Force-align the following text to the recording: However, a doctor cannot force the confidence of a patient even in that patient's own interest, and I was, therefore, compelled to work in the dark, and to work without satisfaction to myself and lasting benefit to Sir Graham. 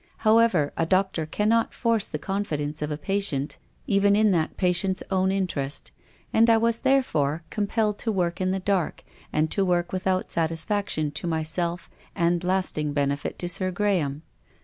However, 0.25 0.73
a 0.77 0.87
doctor 0.87 1.27
cannot 1.27 1.75
force 1.75 2.07
the 2.07 2.17
confidence 2.17 2.81
of 2.81 2.89
a 2.89 2.97
patient 2.97 3.59
even 3.85 4.15
in 4.15 4.31
that 4.31 4.57
patient's 4.57 5.03
own 5.11 5.31
interest, 5.31 5.91
and 6.33 6.49
I 6.49 6.57
was, 6.57 6.79
therefore, 6.79 7.43
compelled 7.51 7.99
to 7.99 8.11
work 8.11 8.41
in 8.41 8.49
the 8.49 8.59
dark, 8.59 9.03
and 9.31 9.51
to 9.51 9.63
work 9.63 9.93
without 9.93 10.31
satisfaction 10.31 11.11
to 11.11 11.27
myself 11.27 11.87
and 12.15 12.43
lasting 12.43 12.93
benefit 12.93 13.37
to 13.37 13.47
Sir 13.47 13.69
Graham. 13.69 14.23